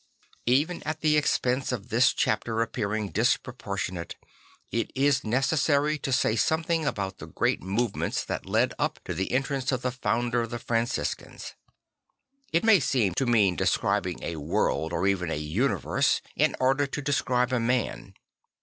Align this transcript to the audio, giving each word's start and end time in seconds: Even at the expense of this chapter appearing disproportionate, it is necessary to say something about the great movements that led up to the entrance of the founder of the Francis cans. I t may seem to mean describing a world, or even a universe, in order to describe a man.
Even 0.47 0.81
at 0.81 1.01
the 1.01 1.15
expense 1.15 1.71
of 1.71 1.89
this 1.89 2.11
chapter 2.11 2.59
appearing 2.63 3.09
disproportionate, 3.09 4.15
it 4.71 4.89
is 4.95 5.23
necessary 5.23 5.99
to 5.99 6.11
say 6.11 6.35
something 6.35 6.87
about 6.87 7.19
the 7.19 7.27
great 7.27 7.61
movements 7.61 8.25
that 8.25 8.47
led 8.47 8.73
up 8.79 8.99
to 9.05 9.13
the 9.13 9.31
entrance 9.31 9.71
of 9.71 9.83
the 9.83 9.91
founder 9.91 10.41
of 10.41 10.49
the 10.49 10.57
Francis 10.57 11.13
cans. 11.13 11.53
I 12.51 12.61
t 12.61 12.65
may 12.65 12.79
seem 12.79 13.13
to 13.13 13.27
mean 13.27 13.55
describing 13.55 14.23
a 14.23 14.37
world, 14.37 14.91
or 14.91 15.05
even 15.05 15.29
a 15.29 15.35
universe, 15.37 16.19
in 16.35 16.55
order 16.59 16.87
to 16.87 17.01
describe 17.03 17.53
a 17.53 17.59
man. 17.59 18.15